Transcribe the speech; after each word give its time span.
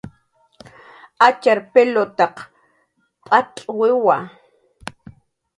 Atxar 1.27 1.59
pilutaq 1.71 2.35
p'acxwiwa 3.27 4.17